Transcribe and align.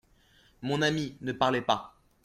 Mon 0.63 0.81
ami, 0.81 1.15
ne 1.21 1.31
parlez 1.31 1.61
pas. 1.61 1.93